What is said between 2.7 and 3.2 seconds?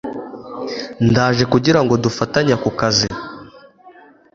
kazi